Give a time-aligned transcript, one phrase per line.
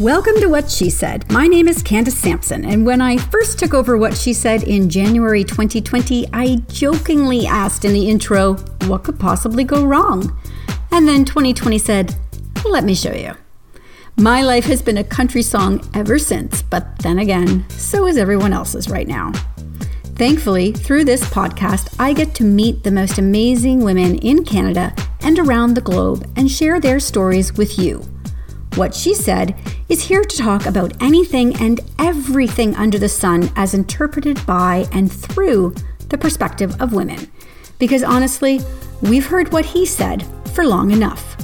[0.00, 1.32] Welcome to What She Said.
[1.32, 4.90] My name is Candace Sampson, and when I first took over What She Said in
[4.90, 8.56] January 2020, I jokingly asked in the intro,
[8.88, 10.38] What could possibly go wrong?
[10.90, 12.14] And then 2020 said,
[12.66, 13.36] Let me show you.
[14.18, 18.52] My life has been a country song ever since, but then again, so is everyone
[18.52, 19.32] else's right now.
[20.16, 25.38] Thankfully, through this podcast, I get to meet the most amazing women in Canada and
[25.38, 28.06] around the globe and share their stories with you.
[28.76, 29.56] What She Said
[29.88, 35.10] is here to talk about anything and everything under the sun as interpreted by and
[35.10, 35.74] through
[36.10, 37.32] the perspective of women.
[37.78, 38.60] Because honestly,
[39.00, 41.38] we've heard what he said for long enough.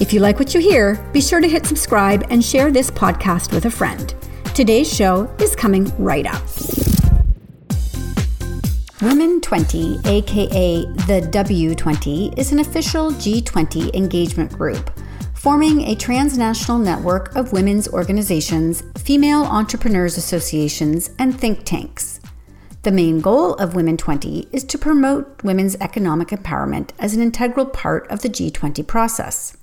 [0.00, 3.52] If you like what you hear, be sure to hit subscribe and share this podcast
[3.52, 4.12] with a friend.
[4.52, 6.42] Today's show is coming right up.
[9.00, 14.95] Women 20, aka the W20, is an official G20 engagement group
[15.46, 22.18] forming a transnational network of women's organizations, female entrepreneurs associations, and think tanks.
[22.82, 27.66] The main goal of Women 20 is to promote women's economic empowerment as an integral
[27.66, 29.56] part of the G20 process.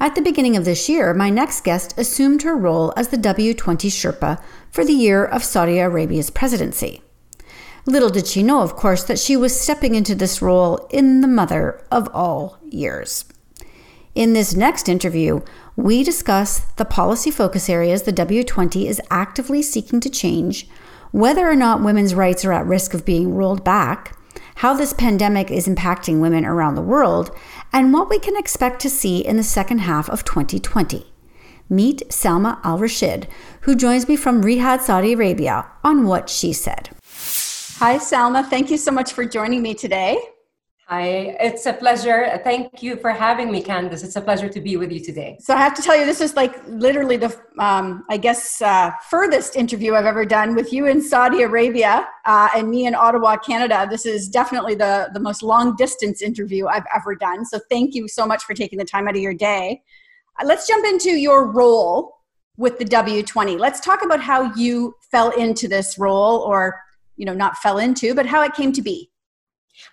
[0.00, 3.88] At the beginning of this year, my next guest assumed her role as the W20
[3.88, 7.00] Sherpa for the year of Saudi Arabia's presidency.
[7.86, 11.28] Little did she know, of course, that she was stepping into this role in the
[11.28, 13.24] mother of all years.
[14.16, 15.42] In this next interview,
[15.76, 20.66] we discuss the policy focus areas the W20 is actively seeking to change,
[21.10, 24.16] whether or not women's rights are at risk of being rolled back,
[24.54, 27.30] how this pandemic is impacting women around the world,
[27.74, 31.04] and what we can expect to see in the second half of 2020.
[31.68, 33.28] Meet Salma Al Rashid,
[33.60, 36.88] who joins me from Riyadh, Saudi Arabia, on what she said.
[37.80, 38.48] Hi, Salma.
[38.48, 40.16] Thank you so much for joining me today.
[40.88, 42.40] Hi, it's a pleasure.
[42.44, 44.04] Thank you for having me, Candace.
[44.04, 45.36] It's a pleasure to be with you today.
[45.40, 48.92] So I have to tell you, this is like literally the, um, I guess, uh,
[49.10, 53.36] furthest interview I've ever done with you in Saudi Arabia uh, and me in Ottawa,
[53.36, 53.88] Canada.
[53.90, 57.44] This is definitely the the most long distance interview I've ever done.
[57.44, 59.82] So thank you so much for taking the time out of your day.
[60.40, 62.18] Uh, let's jump into your role
[62.58, 63.58] with the W20.
[63.58, 66.80] Let's talk about how you fell into this role, or
[67.16, 69.10] you know, not fell into, but how it came to be.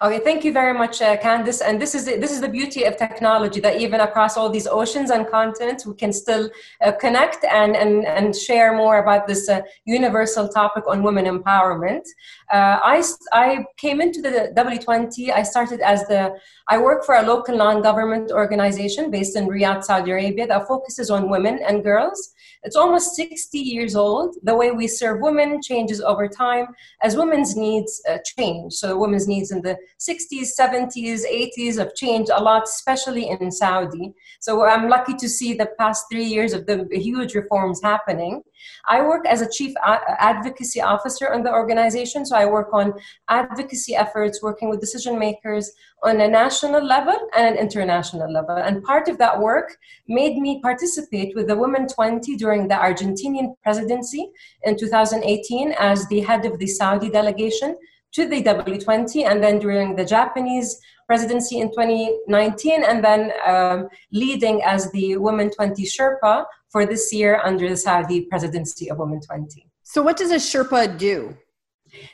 [0.02, 1.62] Okay, thank you very much, uh, Candace.
[1.62, 4.66] And this is the, this is the beauty of technology that even across all these
[4.66, 6.50] oceans and continents, we can still
[6.82, 12.04] uh, connect and, and and share more about this uh, universal topic on women empowerment.
[12.52, 15.32] Uh, I I came into the W20.
[15.32, 16.34] I started as the
[16.70, 21.30] I work for a local non-government organization based in Riyadh, Saudi Arabia, that focuses on
[21.30, 22.34] women and girls.
[22.64, 24.36] It's almost 60 years old.
[24.44, 26.68] The way we serve women changes over time
[27.02, 28.74] as women's needs uh, change.
[28.74, 34.14] So women's needs in the 60s, 70s, 80s have changed a lot, especially in Saudi.
[34.40, 38.42] So I'm lucky to see the past three years of the huge reforms happening.
[38.88, 42.26] I work as a chief advocacy officer in the organization.
[42.26, 42.94] So I work on
[43.28, 45.72] advocacy efforts, working with decision makers
[46.04, 48.56] on a national level and an international level.
[48.56, 49.78] And part of that work
[50.08, 54.30] made me participate with the Women 20 during the Argentinian presidency
[54.64, 57.78] in 2018 as the head of the Saudi delegation
[58.14, 64.62] to the W20, and then during the Japanese presidency in 2019, and then um, leading
[64.64, 69.68] as the Women 20 Sherpa for this year under the Saudi presidency of Women 20.
[69.84, 71.36] So, what does a Sherpa do?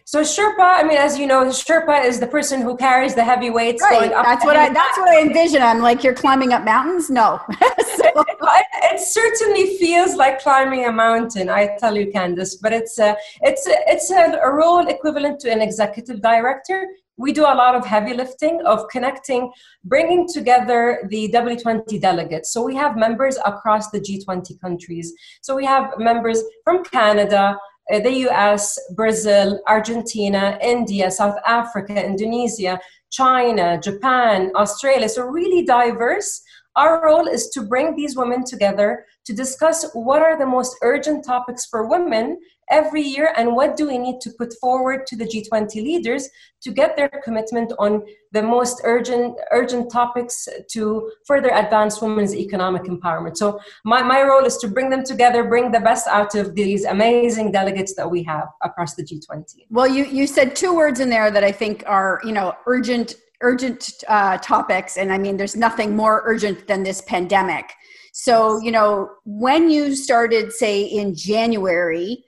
[0.05, 3.49] So Sherpa, I mean, as you know, Sherpa is the person who carries the heavy
[3.49, 3.99] weights right.
[3.99, 4.25] going up.
[4.25, 4.73] That's what I.
[4.73, 5.61] That's what I envision.
[5.61, 7.09] I'm like, you're climbing up mountains.
[7.09, 7.63] No, so.
[8.15, 11.49] it, it, certainly feels like climbing a mountain.
[11.49, 15.51] I tell you, Candace, but it's a, it's a, it's a, a role equivalent to
[15.51, 16.87] an executive director
[17.19, 19.51] we do a lot of heavy lifting of connecting,
[19.83, 22.53] bringing together the W20 delegates.
[22.53, 25.13] So we have members across the G20 countries.
[25.41, 27.57] So we have members from Canada,
[27.91, 32.79] Uh, the US, Brazil, Argentina, India, South Africa, Indonesia,
[33.11, 35.09] China, Japan, Australia.
[35.09, 36.41] So, really diverse.
[36.75, 41.25] Our role is to bring these women together to discuss what are the most urgent
[41.25, 42.37] topics for women
[42.69, 46.29] every year and what do we need to put forward to the G20 leaders
[46.61, 52.83] to get their commitment on the most urgent urgent topics to further advance women's economic
[52.83, 53.37] empowerment.
[53.37, 56.85] So my, my role is to bring them together, bring the best out of these
[56.85, 59.65] amazing delegates that we have across the G20.
[59.69, 63.15] Well, you, you said two words in there that I think are, you know, urgent
[63.41, 67.71] urgent uh, topics and i mean there's nothing more urgent than this pandemic
[68.11, 72.25] so you know when you started say in january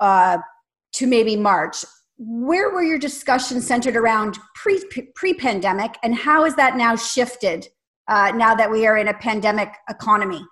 [0.00, 0.38] uh,
[0.94, 1.84] to maybe March.
[2.18, 4.82] Where were your discussions centered around pre
[5.14, 7.68] pre pandemic, and how has that now shifted
[8.08, 10.44] uh, now that we are in a pandemic economy?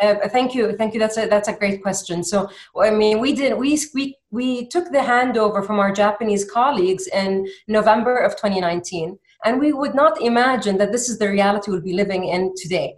[0.00, 1.00] Uh, thank you, thank you.
[1.00, 2.24] That's a that's a great question.
[2.24, 2.48] So,
[2.80, 7.46] I mean, we did we we we took the handover from our Japanese colleagues in
[7.68, 11.92] November of 2019, and we would not imagine that this is the reality we'll be
[11.92, 12.94] living in today.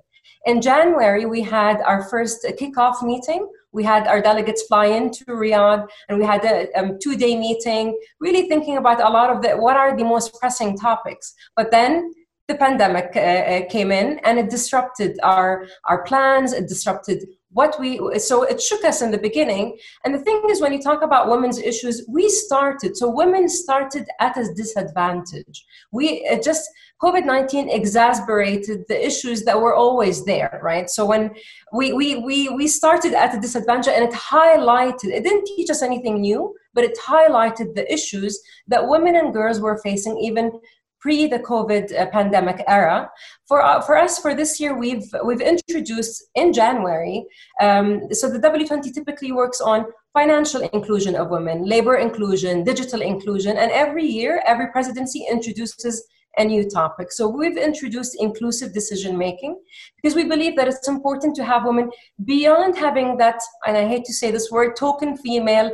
[0.46, 3.46] In January, we had our first kickoff meeting.
[3.72, 8.48] We had our delegates fly into Riyadh, and we had a um, two-day meeting, really
[8.48, 11.34] thinking about a lot of the what are the most pressing topics.
[11.56, 12.12] But then
[12.50, 17.18] the pandemic uh, uh, came in and it disrupted our our plans it disrupted
[17.52, 19.76] what we so it shook us in the beginning.
[20.04, 24.06] And the thing is when you talk about women's issues we started so women started
[24.20, 25.64] at a disadvantage.
[25.92, 26.68] We just
[27.02, 30.88] covid-19 exacerbated the issues that were always there right?
[30.88, 31.32] So when
[31.72, 35.82] we we we, we started at a disadvantage and it highlighted it didn't teach us
[35.82, 40.52] anything new but it highlighted the issues that women and girls were facing even
[41.00, 43.10] pre the COVID uh, pandemic era.
[43.48, 47.24] For, uh, for us, for this year, we've, we've introduced in January,
[47.60, 53.56] um, so the W20 typically works on financial inclusion of women, labor inclusion, digital inclusion,
[53.56, 57.12] and every year, every presidency introduces a new topic.
[57.12, 59.60] So we've introduced inclusive decision making
[59.96, 61.90] because we believe that it's important to have women
[62.24, 65.70] beyond having that, and I hate to say this word, token female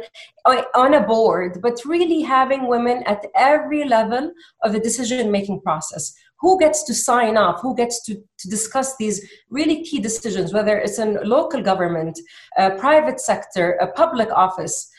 [0.75, 4.33] on a board, but really having women at every level
[4.63, 6.15] of the decision making process.
[6.41, 7.61] Who gets to sign off?
[7.63, 12.19] Who gets to, to discuss these really key decisions, whether it's in local government,
[12.59, 14.91] a private sector, a public office?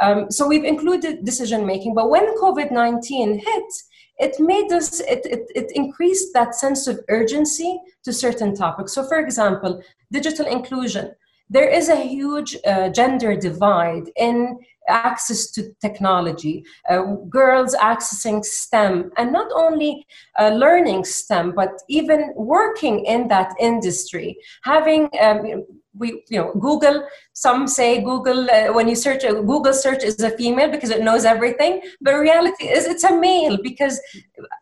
[0.00, 3.72] Um, so we've included decision making, but when COVID 19 hit,
[4.18, 8.92] it made us it, it, it increased that sense of urgency to certain topics.
[8.94, 9.82] So for example
[10.12, 11.12] digital inclusion.
[11.48, 14.58] There is a huge uh, gender divide in
[14.88, 20.06] access to technology, uh, girls accessing STEM, and not only
[20.38, 25.64] uh, learning STEM, but even working in that industry, having um,
[25.98, 30.20] we you know google some say google uh, when you search a google search is
[30.20, 33.98] a female because it knows everything but reality is it's a male because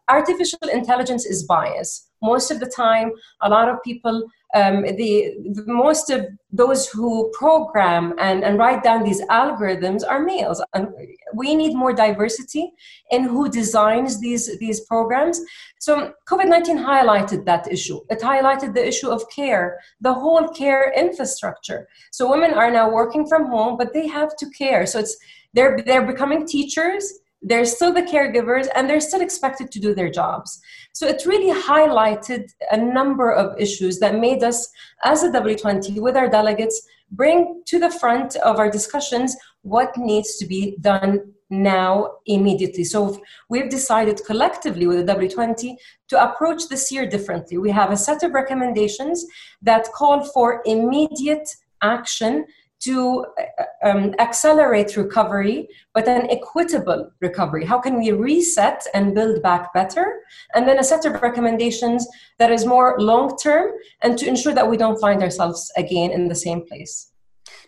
[0.08, 2.10] artificial intelligence is biased.
[2.22, 3.12] Most of the time
[3.42, 8.84] a lot of people um, the, the, most of those who program and, and write
[8.84, 10.62] down these algorithms are males.
[10.74, 10.88] And
[11.34, 12.72] we need more diversity
[13.10, 15.40] in who designs these these programs.
[15.80, 18.00] So covid-19 highlighted that issue.
[18.08, 21.88] It highlighted the issue of care the whole care infrastructure.
[22.12, 24.86] So women are now working from home but they have to care.
[24.86, 25.16] So it's
[25.52, 27.12] they're they're becoming teachers
[27.44, 30.60] they're still the caregivers and they're still expected to do their jobs.
[30.92, 34.68] So it really highlighted a number of issues that made us,
[35.04, 36.80] as a W20, with our delegates,
[37.10, 42.84] bring to the front of our discussions what needs to be done now immediately.
[42.84, 43.20] So
[43.50, 45.76] we've decided collectively with the W20
[46.08, 47.58] to approach this year differently.
[47.58, 49.24] We have a set of recommendations
[49.62, 51.48] that call for immediate
[51.82, 52.46] action
[52.84, 57.64] to uh, um, accelerate recovery, but an equitable recovery.
[57.64, 60.20] How can we reset and build back better?
[60.54, 62.06] And then a set of recommendations
[62.38, 63.72] that is more long term
[64.02, 67.10] and to ensure that we don't find ourselves again in the same place.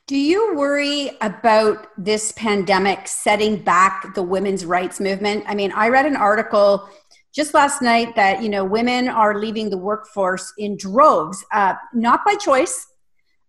[0.06, 5.44] Do you worry about this pandemic setting back the women's rights movement?
[5.48, 6.88] I mean, I read an article
[7.34, 12.24] just last night that you know women are leaving the workforce in droves, uh, not
[12.24, 12.86] by choice,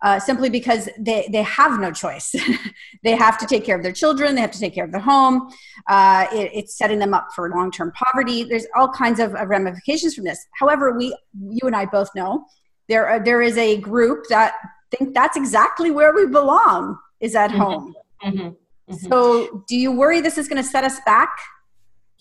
[0.04, 2.36] uh, simply because they, they have no choice.
[3.04, 5.02] they have to take care of their children, they have to take care of their
[5.02, 5.50] home.
[5.88, 8.44] Uh, it, it's setting them up for long term poverty.
[8.44, 10.46] There's all kinds of, of, ramifications from this.
[10.60, 12.46] However, we, you and I both know
[12.90, 14.54] there, are, there is a group that
[14.92, 17.60] think that's exactly where we belong is at mm-hmm.
[17.60, 17.96] home.
[18.24, 18.40] Mm-hmm.
[18.40, 19.08] Mm-hmm.
[19.08, 21.38] So, do you worry this is going to set us back?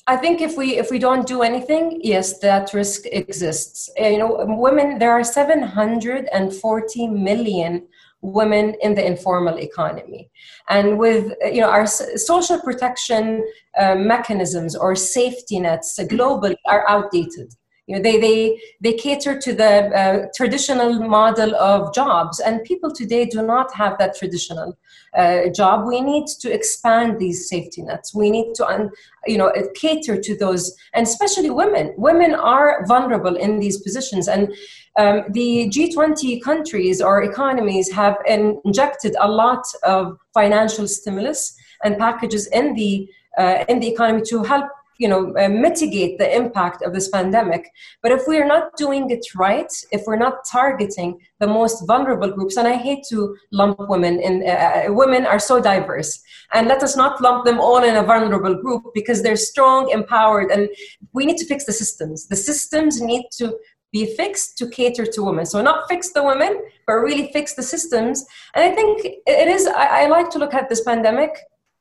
[0.09, 3.91] I think if we if we don't do anything, yes, that risk exists.
[4.01, 4.99] Uh, you know, women.
[4.99, 7.89] There are 740 million
[8.21, 10.31] women in the informal economy,
[10.69, 13.45] and with you know our social protection
[13.77, 17.53] uh, mechanisms or safety nets globally are outdated.
[17.87, 22.93] You know, they they they cater to the uh, traditional model of jobs, and people
[22.93, 24.77] today do not have that traditional
[25.17, 28.15] uh, job, we need to expand these safety nets.
[28.15, 28.91] We need to, un,
[29.27, 31.95] you know, cater to those, and especially women.
[31.97, 34.55] Women are vulnerable in these positions, and
[34.99, 42.47] um, the G20 countries or economies have injected a lot of financial stimulus and packages
[42.49, 44.67] in the uh, in the economy to help
[44.99, 47.71] you know uh, mitigate the impact of this pandemic
[48.03, 52.31] but if we are not doing it right if we're not targeting the most vulnerable
[52.31, 56.23] groups and i hate to lump women in uh, uh, women are so diverse
[56.55, 60.51] and let us not lump them all in a vulnerable group because they're strong empowered
[60.51, 60.69] and
[61.13, 63.57] we need to fix the systems the systems need to
[63.93, 65.47] be fixed to cater to women.
[65.47, 68.25] So not fix the women, but really fix the systems.
[68.55, 69.67] And I think it is.
[69.67, 71.31] I, I like to look at this pandemic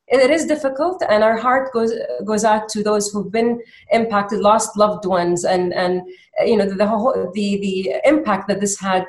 [0.08, 1.92] it is difficult and our heart goes
[2.26, 3.60] goes out to those who've been
[3.92, 6.02] impacted lost loved ones and and
[6.46, 9.08] you know the whole, the, the impact that this had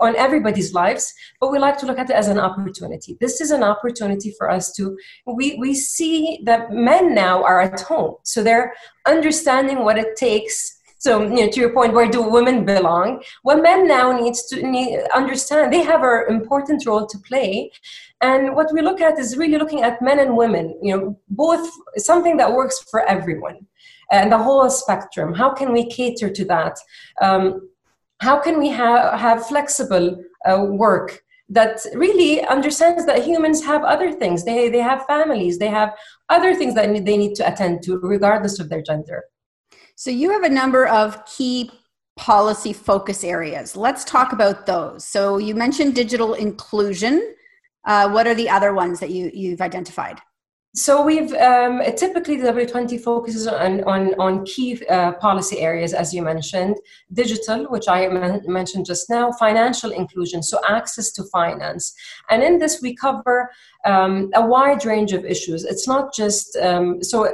[0.00, 1.14] on everybody's lives.
[1.40, 3.16] But we like to look at it as an opportunity.
[3.20, 4.96] This is an opportunity for us to
[5.26, 8.74] we we see that men now are at home so they're
[9.06, 10.80] understanding what it takes.
[10.98, 13.22] So you know to your point where do women belong?
[13.44, 17.70] Well men now needs to need, understand they have an important role to play
[18.26, 21.02] and what we look at is really looking at men and women you know
[21.44, 21.64] both
[22.10, 23.58] something that works for everyone
[24.10, 25.34] and the whole spectrum.
[25.34, 26.78] How can we cater to that?
[27.20, 27.68] Um,
[28.20, 34.12] how can we have, have flexible uh, work that really understands that humans have other
[34.12, 34.44] things?
[34.44, 35.94] They, they have families they have
[36.28, 39.24] other things that they need to attend to regardless of their gender.
[39.96, 41.70] So you have a number of key
[42.16, 43.76] policy focus areas.
[43.76, 45.04] Let's talk about those.
[45.04, 47.34] So you mentioned digital inclusion
[47.86, 50.20] uh, what are the other ones that you, you've identified
[50.76, 56.12] so we've um, typically the W20 focuses on on, on key uh, policy areas, as
[56.12, 56.76] you mentioned,
[57.12, 61.94] digital, which I men- mentioned just now, financial inclusion, so access to finance,
[62.28, 63.50] and in this we cover
[63.84, 65.64] um, a wide range of issues.
[65.64, 67.32] It's not just um, so.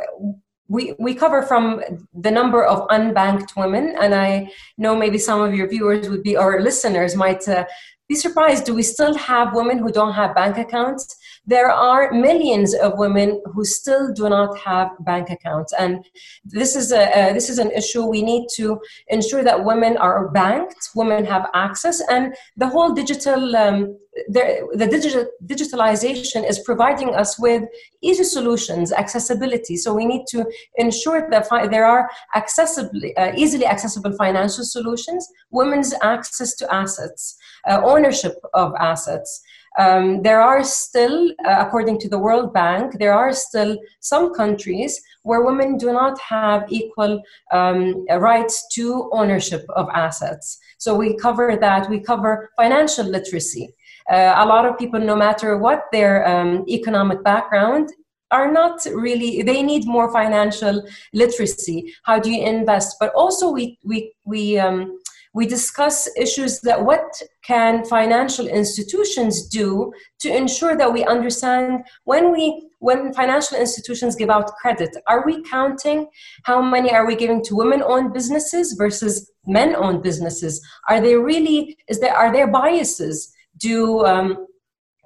[0.69, 1.83] We, we cover from
[2.14, 6.37] the number of unbanked women, and I know maybe some of your viewers would be,
[6.37, 7.64] or listeners might uh,
[8.11, 11.17] be surprised do we still have women who don't have bank accounts?
[11.47, 15.73] there are millions of women who still do not have bank accounts.
[15.79, 16.05] And
[16.45, 18.05] this is a uh, this is an issue.
[18.05, 23.57] We need to ensure that women are banked women have access and the whole digital
[23.57, 23.97] um,
[24.29, 27.62] the, the digital digitalization is providing us with
[28.02, 29.76] easy solutions accessibility.
[29.76, 30.45] So we need to
[30.76, 37.37] ensure that fi- there are uh, easily accessible financial solutions women's access to assets
[37.69, 39.43] uh, ownership of assets
[39.79, 45.00] um, there are still, uh, according to the World Bank, there are still some countries
[45.23, 50.59] where women do not have equal um, rights to ownership of assets.
[50.79, 51.88] So we cover that.
[51.88, 53.75] We cover financial literacy.
[54.11, 57.90] Uh, a lot of people, no matter what their um, economic background,
[58.33, 63.76] are not really they need more financial literacy how do you invest but also we
[63.85, 64.97] we we um,
[65.32, 72.32] we discuss issues that what can financial institutions do to ensure that we understand when
[72.32, 74.96] we when financial institutions give out credit.
[75.06, 76.08] Are we counting
[76.44, 80.60] how many are we giving to women owned businesses versus men owned businesses?
[80.88, 83.32] Are they really is there are there biases?
[83.58, 84.46] Do um,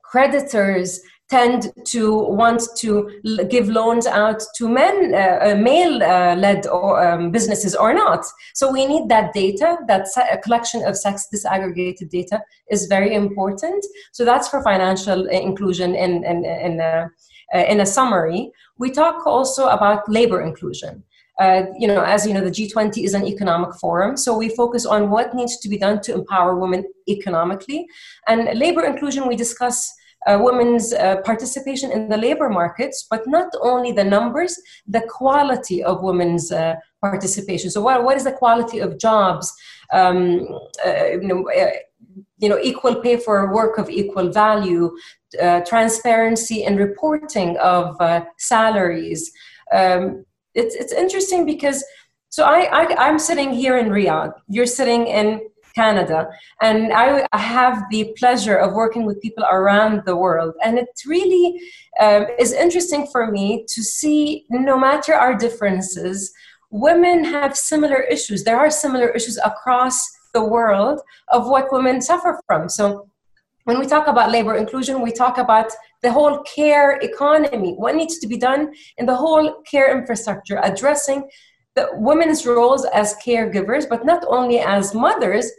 [0.03, 1.01] creditors
[1.31, 3.11] tend to want to
[3.49, 8.25] give loans out to men, uh, uh male-led uh, um, businesses or not.
[8.55, 9.79] So we need that data.
[9.89, 13.85] That a collection of sex disaggregated data is very important.
[14.13, 17.11] So that's for financial inclusion in in in a,
[17.55, 18.51] uh, in a summary.
[18.79, 21.05] We talk also about labor inclusion.
[21.41, 24.87] Uh, you know, as you know, the G20 is an economic forum, so we focus
[24.87, 27.87] on what needs to be done to empower women economically.
[28.29, 29.93] And labor inclusion, we discuss
[30.27, 35.83] uh, women's uh, participation in the labor markets, but not only the numbers, the quality
[35.83, 37.71] of women's uh, participation.
[37.71, 39.53] So, what, what is the quality of jobs?
[39.93, 40.49] Um,
[40.87, 41.71] uh, you know, uh,
[42.39, 44.91] you know, equal pay for work of equal value,
[45.41, 47.97] uh, transparency and reporting of
[48.39, 49.31] salaries.
[49.73, 51.85] Um, it's it's interesting because
[52.29, 54.33] so I, I I'm sitting here in Riyadh.
[54.49, 55.41] You're sitting in
[55.75, 56.29] Canada.
[56.61, 60.55] And I, I, have the pleasure of working with people around the world.
[60.65, 61.61] And it really
[62.01, 66.33] um, is interesting for me to see, no matter our differences,
[66.71, 68.45] women have similar issues.
[68.45, 69.99] There are similar issues across
[70.33, 72.69] the world of what women suffer from.
[72.69, 73.09] So
[73.65, 78.19] when we talk about labor inclusion, we talk about the whole care economy, what needs
[78.19, 81.29] to be done in the whole care infrastructure, addressing
[81.75, 85.51] the women's roles as caregivers, but not only as mothers,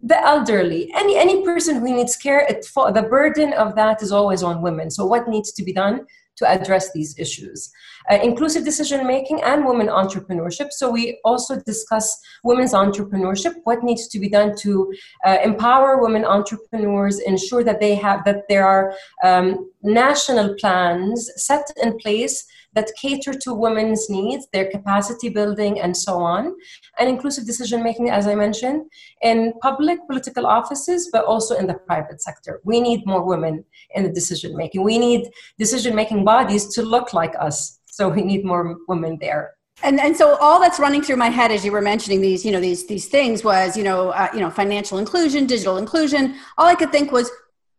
[0.00, 4.42] the elderly, any any person who needs care, it, the burden of that is always
[4.42, 4.90] on women.
[4.90, 6.06] So, what needs to be done
[6.36, 7.70] to address these issues?
[8.10, 10.72] Uh, inclusive decision making and women entrepreneurship.
[10.72, 13.54] So, we also discuss women's entrepreneurship.
[13.64, 14.92] What needs to be done to
[15.26, 21.66] uh, empower women entrepreneurs, ensure that they have that there are um, national plans set
[21.82, 26.54] in place that cater to women's needs, their capacity building, and so on.
[26.98, 28.90] And inclusive decision making, as I mentioned,
[29.22, 32.60] in public political offices, but also in the private sector.
[32.64, 34.82] We need more women in the decision making.
[34.82, 37.77] We need decision making bodies to look like us.
[37.98, 39.54] So we need more women there.
[39.82, 42.52] and and so all that's running through my head as you were mentioning these you
[42.54, 46.22] know these these things was you know uh, you know financial inclusion digital inclusion.
[46.58, 47.28] All i could think was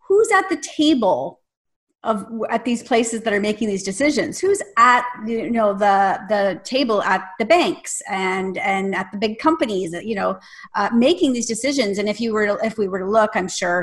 [0.08, 1.20] who's at the table
[2.04, 4.40] of at these places that are making these decisions?
[4.44, 5.98] Who's at you know the
[6.34, 6.44] the
[6.76, 10.38] table at the banks and and at the big companies you know
[10.76, 11.98] uh, making these decisions?
[11.98, 13.80] And if you were to, if we were to look i'm sure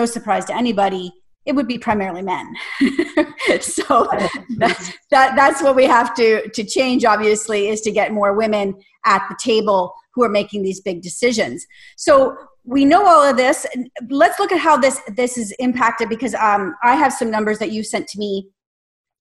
[0.00, 1.12] no surprise to anybody
[1.48, 2.54] it would be primarily men.
[3.60, 4.06] so
[4.58, 8.74] that, that, that's what we have to, to change, obviously, is to get more women
[9.06, 11.66] at the table who are making these big decisions.
[11.96, 13.66] So we know all of this.
[14.10, 17.72] Let's look at how this, this is impacted because um, I have some numbers that
[17.72, 18.50] you sent to me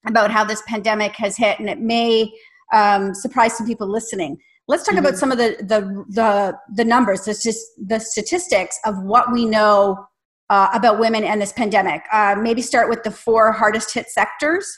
[0.06, 2.30] about how this pandemic has hit, and it may
[2.74, 4.38] um, surprise some people listening.
[4.68, 5.06] Let's talk mm-hmm.
[5.06, 7.56] about some of the, the, the, the numbers, the,
[7.88, 10.08] the statistics of what we know
[10.50, 12.04] uh, about women and this pandemic.
[12.12, 14.78] Uh, maybe start with the four hardest hit sectors.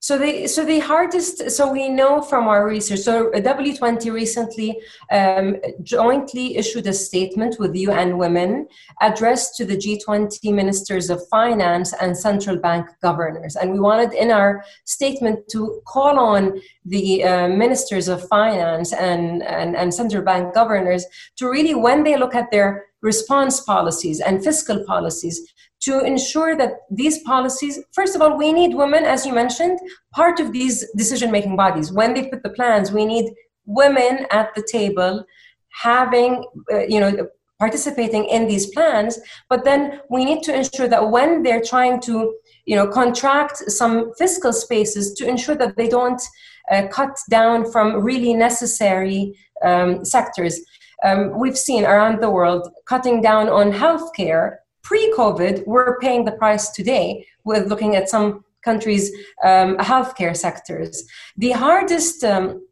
[0.00, 3.00] So the so the hardest so we know from our research.
[3.00, 8.68] So W20 recently um, jointly issued a statement with UN Women
[9.00, 14.30] addressed to the G20 ministers of finance and central bank governors, and we wanted in
[14.30, 20.54] our statement to call on the uh, ministers of finance and, and and central bank
[20.54, 21.04] governors
[21.38, 26.72] to really when they look at their response policies and fiscal policies to ensure that
[26.90, 29.78] these policies, first of all, we need women, as you mentioned,
[30.12, 31.92] part of these decision making bodies.
[31.92, 33.32] When they put the plans, we need
[33.66, 35.24] women at the table
[35.70, 37.28] having, uh, you know,
[37.58, 39.18] participating in these plans.
[39.48, 44.12] But then we need to ensure that when they're trying to, you know, contract some
[44.16, 46.22] fiscal spaces to ensure that they don't
[46.70, 50.60] uh, cut down from really necessary um, sectors.
[51.04, 56.70] Um, we've seen around the world cutting down on healthcare pre-COVID, we're paying the price
[56.70, 59.12] today with looking at some countries'
[59.44, 61.04] um, healthcare sectors.
[61.36, 62.66] The hardest um,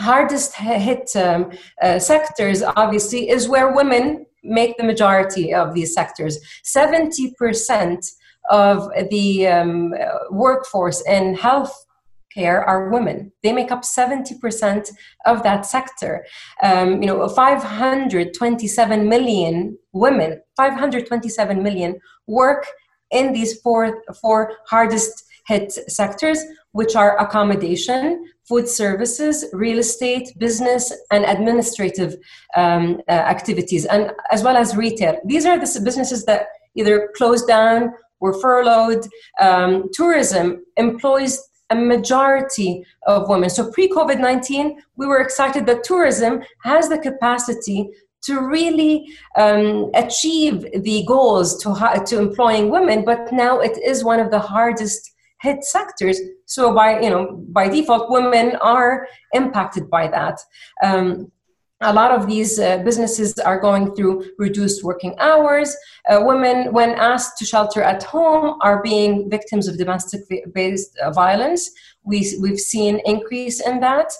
[0.00, 6.38] hardest hit um, uh, sectors, obviously, is where women make the majority of these sectors.
[6.62, 8.06] Seventy percent
[8.50, 9.94] of the um,
[10.30, 11.84] workforce in health
[12.32, 13.32] care are women.
[13.42, 14.90] They make up 70%
[15.26, 16.24] of that sector.
[16.62, 22.66] Um, you know, 527 million women, 527 million work
[23.10, 30.92] in these four, four hardest hit sectors, which are accommodation, food services, real estate, business,
[31.10, 32.16] and administrative
[32.56, 35.18] um, uh, activities, and as well as retail.
[35.24, 39.06] These are the businesses that either closed down were furloughed.
[39.40, 43.50] Um, tourism employs a majority of women.
[43.50, 47.90] So pre COVID 19, we were excited that tourism has the capacity
[48.22, 54.18] to really um, achieve the goals to, to employing women, but now it is one
[54.18, 56.20] of the hardest hit sectors.
[56.46, 60.40] So by you know by default, women are impacted by that.
[60.82, 61.30] Um,
[61.80, 65.76] a lot of these uh, businesses are going through reduced working hours.
[66.08, 71.70] Uh, women, when asked to shelter at home, are being victims of domestic-based uh, violence.
[72.02, 74.10] We, we've seen increase in that.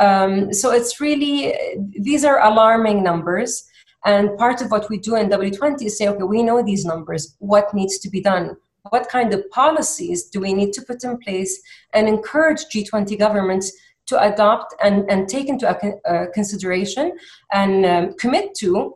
[0.00, 1.54] Um, so it's really,
[1.98, 3.64] these are alarming numbers.
[4.04, 7.36] And part of what we do in W20 is say, okay, we know these numbers.
[7.38, 8.56] What needs to be done?
[8.90, 11.58] What kind of policies do we need to put in place
[11.94, 13.72] and encourage G20 governments
[14.06, 17.12] to adopt and, and take into a, consideration
[17.52, 18.94] and um, commit to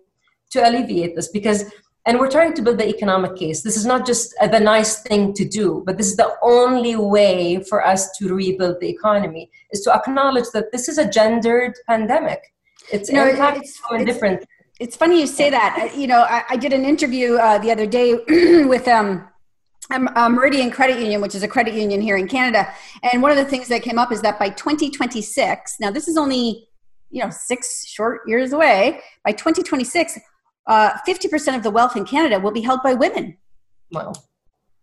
[0.51, 1.65] to alleviate this because
[2.07, 3.61] and we're trying to build the economic case.
[3.61, 6.97] This is not just a, the nice thing to do but this is the only
[6.97, 11.75] way for us to rebuild the economy is to acknowledge that this is a gendered
[11.87, 12.41] pandemic.
[12.91, 14.47] It's no, it's, it's, different.
[14.81, 15.95] it's funny you say that.
[15.97, 18.15] You know i, I did an interview uh, the other day
[18.65, 19.28] with um
[19.91, 22.73] um, Meridian Credit Union, which is a credit union here in Canada.
[23.03, 26.17] And one of the things that came up is that by 2026, now this is
[26.17, 26.69] only
[27.11, 29.01] you know six short years away.
[29.25, 30.19] By 2026,
[30.67, 33.37] uh, 50% of the wealth in Canada will be held by women.
[33.91, 34.13] Wow.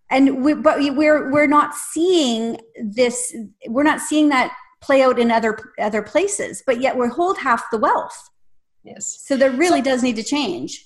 [0.09, 3.35] And we, but we're we're not seeing this.
[3.67, 6.63] We're not seeing that play out in other other places.
[6.65, 8.29] But yet we hold half the wealth.
[8.83, 9.23] Yes.
[9.25, 10.85] So there really so, does need to change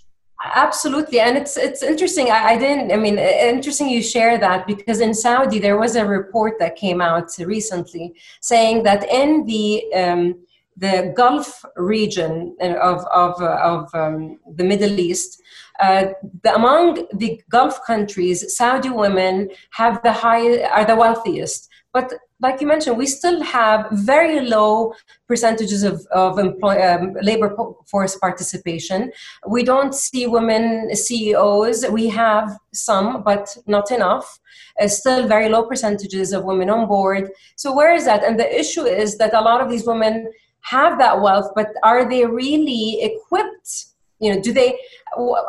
[0.56, 5.02] absolutely and it's it's interesting I, I, didn't i mean interesting you share that because
[5.02, 10.36] in saudi there was a report that came out recently saying that in the um,
[10.78, 15.42] the gulf region of of, of um, the middle east
[15.80, 16.08] uh,
[16.44, 21.70] the, among the Gulf countries, Saudi women have the high are the wealthiest.
[21.94, 24.94] But like you mentioned, we still have very low
[25.28, 29.12] percentages of, of employ, um, labor force participation.
[29.48, 31.86] We don't see women CEOs.
[31.90, 34.40] We have some, but not enough.
[34.80, 37.30] Uh, still very low percentages of women on board.
[37.58, 38.24] So where is that?
[38.24, 42.08] And the issue is that a lot of these women have that wealth, but are
[42.08, 43.88] they really equipped?
[44.20, 44.78] You know, do they?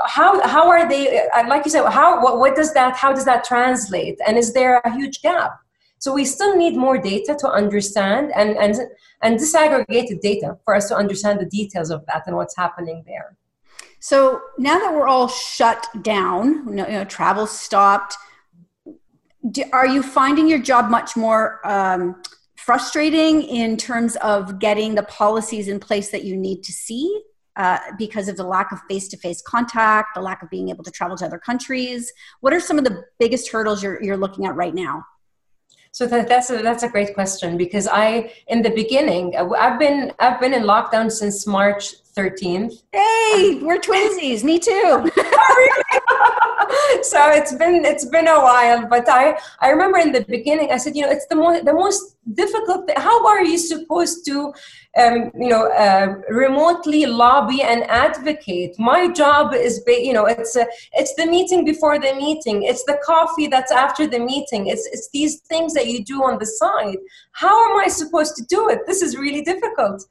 [0.07, 1.27] How how are they?
[1.35, 2.97] Uh, like you said, how what, what does that?
[2.97, 4.17] How does that translate?
[4.25, 5.59] And is there a huge gap?
[6.01, 8.75] So we still need more data to understand and, and,
[9.21, 13.37] and disaggregated data for us to understand the details of that and what's happening there.
[14.01, 18.17] So now that we're all shut down, you know, you know travel stopped,
[19.51, 22.23] do, are you finding your job much more um,
[22.57, 27.23] frustrating in terms of getting the policies in place that you need to see?
[27.57, 31.15] Uh, because of the lack of face-to-face contact, the lack of being able to travel
[31.15, 32.11] to other countries.
[32.41, 35.05] What are some of the biggest hurdles you're, you're looking at right now?
[35.93, 40.13] So that, that's a, that's a great question because I in the beginning I've been
[40.19, 42.83] I've been in lockdown since March 13th.
[42.93, 44.45] Hey, we're twinsies.
[44.45, 45.11] Me too.
[47.03, 50.79] so it's been it's been a while, but I I remember in the beginning I
[50.79, 52.87] said you know it's the most the most difficult.
[52.87, 52.97] Thing.
[52.99, 54.53] How are you supposed to
[54.99, 58.77] um, you know, uh, remotely lobby and advocate.
[58.79, 62.65] My job is, you know, it's a, it's the meeting before the meeting.
[62.65, 64.67] It's the coffee that's after the meeting.
[64.67, 66.99] It's it's these things that you do on the side.
[67.33, 68.81] How am I supposed to do it?
[68.87, 70.05] This is really difficult.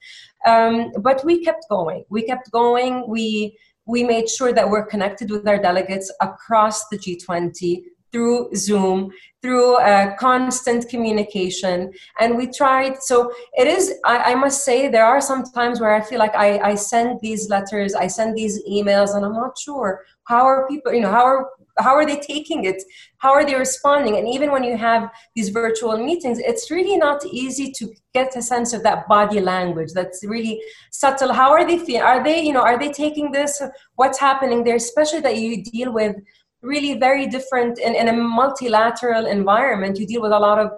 [0.46, 2.06] Um, but we kept going.
[2.10, 3.08] We kept going.
[3.08, 9.12] We we made sure that we're connected with our delegates across the G20 through Zoom,
[9.42, 11.92] through uh, constant communication.
[12.20, 15.94] And we tried, so it is, I, I, must say, there are some times where
[15.94, 19.58] I feel like I, I send these letters, I send these emails, and I'm not
[19.58, 22.82] sure how are people, you know, how are how are they taking it?
[23.18, 24.18] How are they responding?
[24.18, 28.42] And even when you have these virtual meetings it's really not easy to get a
[28.42, 31.34] sense of that body language that's really subtle.
[31.34, 33.62] How are they feeling are they you know are they taking this?
[33.96, 34.76] What's happening there?
[34.76, 36.16] Especially that you deal with
[36.62, 39.98] really very different in, in a multilateral environment.
[39.98, 40.72] You deal with a lot of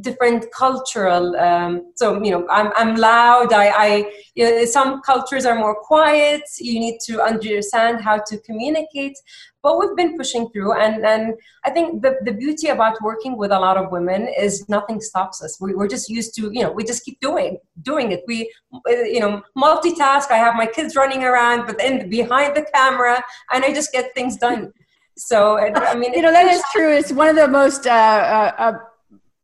[0.00, 3.52] different cultural um, so you know i'm, I'm loud.
[3.52, 6.42] I, I you know, some cultures are more quiet.
[6.58, 9.16] You need to understand how to communicate.
[9.62, 13.50] But we've been pushing through and and i think the, the beauty about working with
[13.52, 15.58] a lot of women is nothing stops us.
[15.60, 18.24] We, we're just used to you know we just keep doing doing it.
[18.26, 18.50] We
[18.86, 20.30] you know multitask.
[20.30, 24.12] I have my kids running around but then behind the camera and i just get
[24.14, 24.72] things done
[25.16, 26.92] so I mean, you know that is true.
[26.92, 28.72] It's one of the most, uh, uh, uh,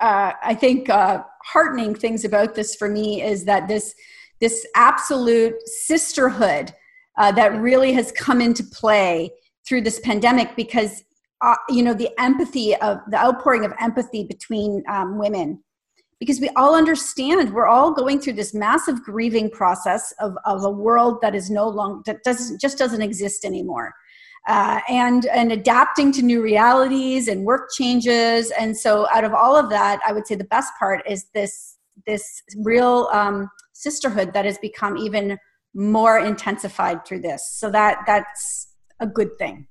[0.02, 3.94] uh I think, uh, heartening things about this for me is that this
[4.40, 6.72] this absolute sisterhood
[7.18, 9.30] uh, that really has come into play
[9.66, 11.04] through this pandemic because
[11.68, 15.62] you know the empathy of the outpouring of empathy between um, women
[16.18, 20.70] because we all understand we're all going through this massive grieving process of, of a
[20.70, 23.94] world that is no longer that doesn't just doesn't exist anymore
[24.48, 28.50] uh, and and adapting to new realities and work changes.
[28.59, 31.79] And so out of all of that i would say the best part is this
[32.07, 35.38] this real um, sisterhood that has become even
[35.74, 37.48] more intensified through this.
[37.53, 38.68] So that that's
[39.00, 39.66] a good thing.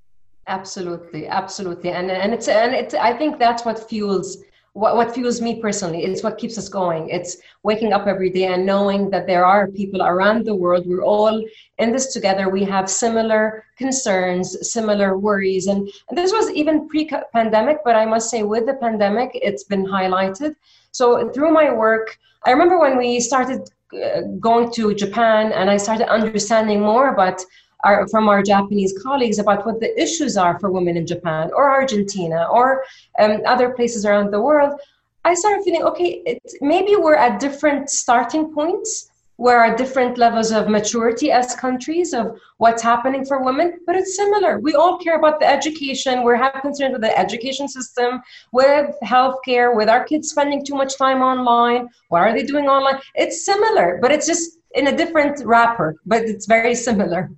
[0.46, 1.28] Absolutely.
[1.28, 1.90] Absolutely.
[1.90, 4.38] And and it's and it's i think that's what fuels
[4.72, 7.08] what, what fuels me personally it's what keeps us going.
[7.08, 10.86] It's waking up every day and knowing that there are people around the world.
[10.86, 11.44] We're all
[11.78, 12.48] in this together.
[12.48, 15.66] We have similar concerns similar worries.
[15.66, 19.86] And, and this was even pre-pandemic but i must say with the pandemic it's been
[19.86, 20.54] highlighted.
[20.92, 23.60] So through my work i remember when we started
[23.92, 27.40] uh, going to japan and i started understanding more about
[27.84, 31.70] our, from our Japanese colleagues about what the issues are for women in Japan or
[31.70, 32.84] Argentina or
[33.18, 34.78] um, other places around the world,
[35.24, 39.10] I started feeling okay, maybe we're at different starting points.
[39.36, 44.14] We're at different levels of maturity as countries of what's happening for women, but it's
[44.14, 44.58] similar.
[44.58, 46.24] We all care about the education.
[46.24, 48.20] We're have concerns with the education system,
[48.52, 51.88] with healthcare, with our kids spending too much time online.
[52.08, 53.00] What are they doing online?
[53.14, 57.30] It's similar, but it's just in a different wrapper, but it's very similar.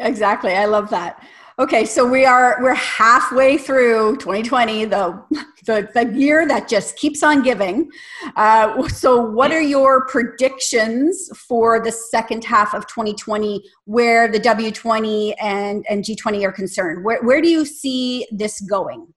[0.00, 0.52] Exactly.
[0.52, 1.24] I love that.
[1.58, 5.22] Okay, so we are we're halfway through 2020, the
[5.66, 7.90] the, the year that just keeps on giving.
[8.34, 15.34] Uh, so, what are your predictions for the second half of 2020, where the W20
[15.38, 17.04] and and G20 are concerned?
[17.04, 19.12] Where where do you see this going?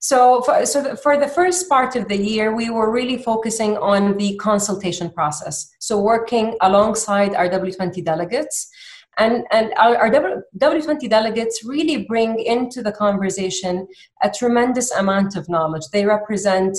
[0.00, 4.16] So, for, so for the first part of the year, we were really focusing on
[4.16, 5.74] the consultation process.
[5.80, 8.70] So, working alongside our W20 delegates
[9.16, 10.10] And, and our, our
[10.58, 13.88] W20 delegates really bring into the conversation
[14.22, 15.82] a tremendous amount of knowledge.
[15.92, 16.76] They represent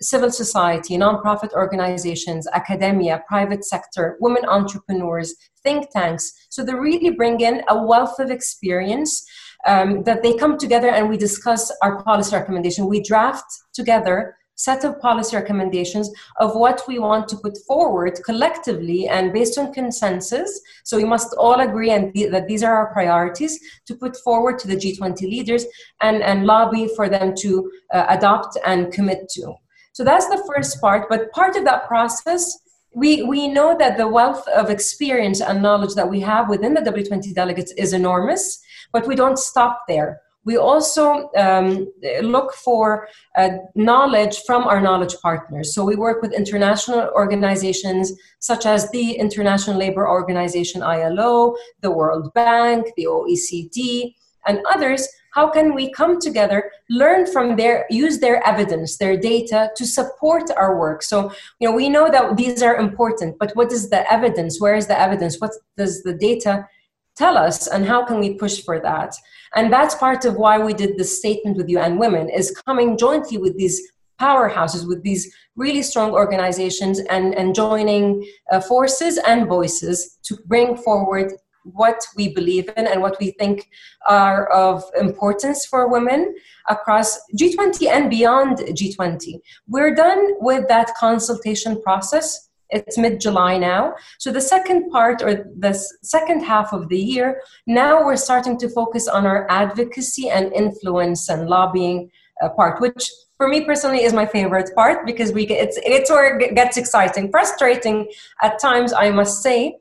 [0.00, 6.32] civil society, nonprofit organizations, academia, private sector, women entrepreneurs, think tanks.
[6.50, 9.24] So they really bring in a wealth of experience
[9.66, 12.88] um, that they come together and we discuss our policy recommendation.
[12.88, 19.08] We draft together set of policy recommendations of what we want to put forward collectively
[19.08, 20.60] and based on consensus.
[20.84, 24.68] So we must all agree and that these are our priorities to put forward to
[24.68, 25.64] the G20 leaders
[26.00, 29.54] and, and lobby for them to uh, adopt and commit to.
[29.92, 31.08] So that's the first part.
[31.08, 32.58] But part of that process,
[32.94, 36.80] we, we know that the wealth of experience and knowledge that we have within the
[36.80, 38.62] W20 delegates is enormous,
[38.92, 40.20] but we don't stop there.
[40.44, 45.74] We also um, look for uh, knowledge from our knowledge partners.
[45.74, 52.34] So we work with international organizations such as the International Labor Organization ILO, the World
[52.34, 54.14] Bank, the OECD,
[54.46, 55.06] and others.
[55.34, 60.50] How can we come together learn from their use their evidence their data to support
[60.56, 61.02] our work?
[61.02, 64.60] So you know we know that these are important but what is the evidence?
[64.60, 65.40] Where is the evidence?
[65.40, 66.68] What does the data
[67.16, 69.14] tell us and how can we push for that
[69.54, 73.38] and that's part of why we did this statement with un women is coming jointly
[73.38, 73.80] with these
[74.20, 80.76] powerhouses with these really strong organizations and, and joining uh, forces and voices to bring
[80.76, 81.32] forward
[81.64, 83.68] what we believe in and what we think
[84.08, 86.34] are of importance for women
[86.68, 89.40] across G20 and beyond G20.
[89.68, 92.48] We're done with that consultation process.
[92.72, 93.94] It's mid July now.
[94.18, 98.68] So, the second part or the second half of the year, now we're starting to
[98.68, 102.10] focus on our advocacy and influence and lobbying
[102.42, 106.38] uh, part, which for me personally is my favorite part because we it's, it's where
[106.38, 108.08] it gets exciting, frustrating
[108.42, 109.76] at times, I must say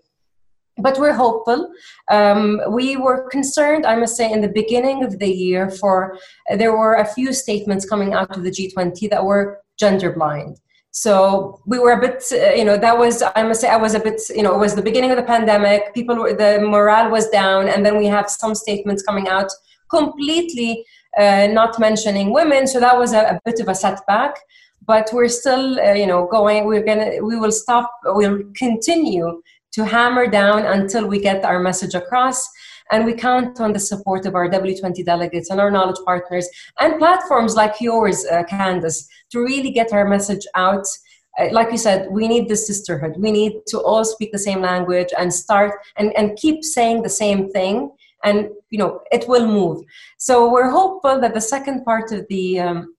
[0.78, 1.72] but we're hopeful.
[2.10, 6.18] Um, we were concerned, I must say, in the beginning of the year for
[6.50, 10.60] uh, there were a few statements coming out of the G20 that were gender blind.
[10.92, 13.94] So we were a bit, uh, you know, that was I must say I was
[13.94, 15.94] a bit, you know, it was the beginning of the pandemic.
[15.94, 19.50] People, were, the morale was down, and then we have some statements coming out
[19.90, 20.86] completely
[21.18, 22.68] uh, not mentioning women.
[22.68, 24.36] So that was a, a bit of a setback
[24.88, 29.40] but we're still uh, you know going we're gonna we will stop we'll continue
[29.72, 32.48] to hammer down until we get our message across.
[32.92, 36.48] And we count on the support of our W20 delegates and our knowledge partners
[36.80, 40.86] and platforms like yours, uh, Candace, to really get our message out.
[41.40, 43.16] Uh, like you said, we need the sisterhood.
[43.18, 47.10] We need to all speak the same language and start and, and keep saying the
[47.10, 47.92] same thing.
[48.24, 49.84] And, you know, it will move.
[50.18, 52.96] So we're hopeful that the second part of the um,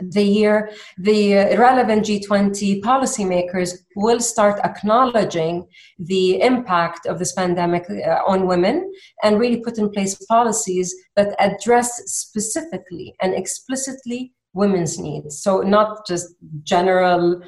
[0.00, 5.66] the year, the relevant G20 policymakers will start acknowledging
[5.98, 11.34] the impact of this pandemic uh, on women and really put in place policies that
[11.40, 15.42] address specifically and explicitly women's needs.
[15.42, 17.42] So, not just general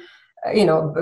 [0.47, 0.93] uh, you know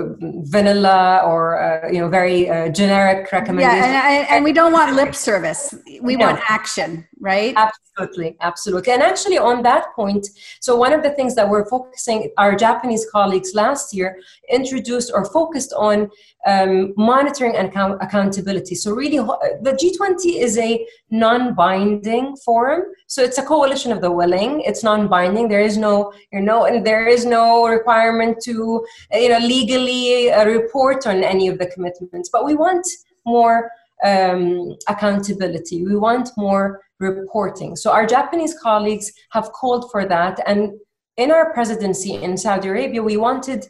[0.46, 4.96] vanilla or uh, you know very uh, generic recommendations yeah and, and, we don't want
[4.96, 6.26] lip service we no.
[6.26, 7.54] want action right?
[7.56, 8.92] Absolutely absolutely.
[8.92, 10.28] And actually on that point
[10.60, 14.18] so one of the things that we're focusing our japanese colleagues last year
[14.50, 16.10] introduced or focused on
[16.46, 18.74] um, monitoring and account- accountability.
[18.74, 22.82] So really the g20 is a non-binding forum.
[23.06, 24.60] So it's a coalition of the willing.
[24.60, 25.48] It's non-binding.
[25.48, 30.44] There is no you know and there is no requirement to you know legally uh,
[30.46, 32.28] report on any of the commitments.
[32.32, 32.86] But we want
[33.26, 33.70] more
[34.04, 35.84] um, accountability.
[35.84, 37.76] We want more reporting.
[37.76, 40.40] So our Japanese colleagues have called for that.
[40.46, 40.72] And
[41.16, 43.66] in our presidency in Saudi Arabia, we wanted,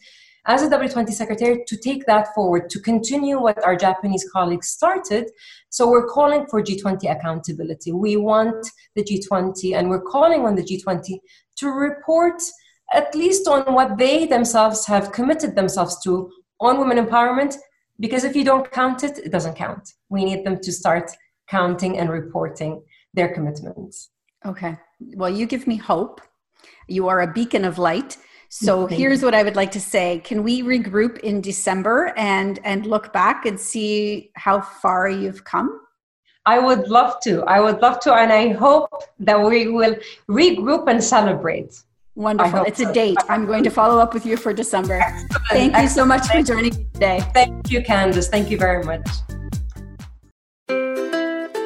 [0.47, 5.31] as a W20 secretary, to take that forward, to continue what our Japanese colleagues started.
[5.71, 7.93] So we're calling for G20 accountability.
[7.93, 11.19] We want the G20, and we're calling on the G20
[11.57, 12.41] to report
[12.93, 17.55] at least on what they themselves have committed themselves to on women empowerment
[18.01, 21.11] because if you don't count it it doesn't count we need them to start
[21.49, 22.83] counting and reporting
[23.15, 24.11] their commitments.
[24.45, 24.77] Okay.
[25.01, 26.21] Well, you give me hope.
[26.87, 28.17] You are a beacon of light.
[28.51, 29.27] So Thank here's you.
[29.27, 30.21] what I would like to say.
[30.25, 35.81] Can we regroup in December and and look back and see how far you've come?
[36.47, 37.43] I would love to.
[37.43, 38.89] I would love to and I hope
[39.21, 39.97] that we will
[40.31, 41.83] regroup and celebrate.
[42.15, 42.65] Wonderful.
[42.65, 42.89] It's so.
[42.89, 43.19] a date.
[43.29, 44.95] I'm going to follow up with you for December.
[44.95, 45.33] Excellent.
[45.51, 47.21] Thank you so much for joining me today.
[47.35, 48.29] Thank you, Candace.
[48.29, 49.07] Thank you very much.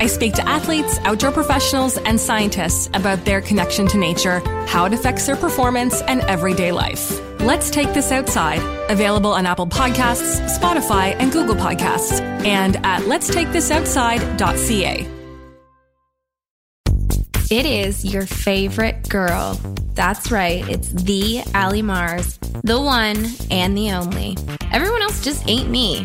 [0.00, 4.92] I speak to athletes, outdoor professionals, and scientists about their connection to nature, how it
[4.92, 7.20] affects their performance, and everyday life.
[7.40, 15.08] Let's Take This Outside, available on Apple Podcasts, Spotify, and Google Podcasts, and at letstakethisoutside.ca.
[17.50, 19.58] It is your favorite girl.
[19.94, 24.36] That's right, it's the Ali Mars, the one and the only.
[24.70, 26.04] Everyone else just ain't me.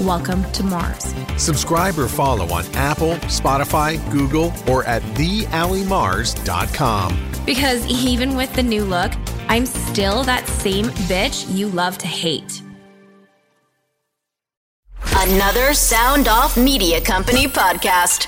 [0.00, 1.14] Welcome to Mars.
[1.36, 7.32] Subscribe or follow on Apple, Spotify, Google, or at thealimars.com.
[7.44, 9.12] Because even with the new look,
[9.48, 12.62] I'm still that same bitch you love to hate.
[15.16, 18.26] Another Sound Off Media Company podcast.